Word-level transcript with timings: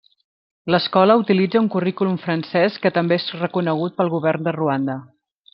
L'escola 0.75 1.17
utilitza 1.23 1.61
un 1.65 1.69
currículum 1.75 2.17
francès, 2.25 2.81
que 2.87 2.93
també 2.99 3.21
és 3.21 3.31
reconegut 3.45 3.99
pel 4.01 4.15
govern 4.19 4.49
de 4.49 4.59
Ruanda. 4.61 4.99